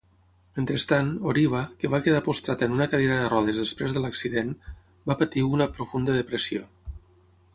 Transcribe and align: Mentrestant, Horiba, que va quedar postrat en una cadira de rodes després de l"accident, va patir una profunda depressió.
Mentrestant, 0.59 1.09
Horiba, 1.31 1.59
que 1.81 1.89
va 1.95 1.99
quedar 2.07 2.21
postrat 2.27 2.63
en 2.67 2.73
una 2.77 2.87
cadira 2.93 3.19
de 3.23 3.29
rodes 3.33 3.61
després 3.65 3.93
de 3.97 4.01
l"accident, 4.03 4.55
va 5.11 5.17
patir 5.21 5.47
una 5.59 5.71
profunda 5.77 6.17
depressió. 6.21 6.65